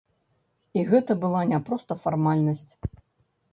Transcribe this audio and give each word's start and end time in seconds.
І 0.77 0.85
гэта 0.91 1.17
была 1.27 1.43
не 1.53 1.61
проста 1.69 1.99
фармальнасць. 2.07 2.67